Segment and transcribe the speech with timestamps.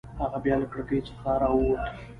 [0.21, 1.81] هغه بیا له کړکۍ څخه راووت.